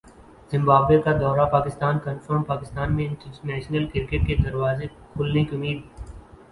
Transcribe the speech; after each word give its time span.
Zimbabwe 0.51 0.97
کا 1.01 1.11
دورہ 1.19 1.45
Pakistan 1.51 1.99
confirm 2.05 2.43
Pakistan 2.43 2.95
میں 2.95 3.07
انٹرنیشنل 3.07 3.85
کرکٹ 3.93 4.27
کے 4.27 4.35
دروازے 4.43 4.87
کھلنے 5.13 5.43
کی 5.45 5.55
امید 5.55 5.79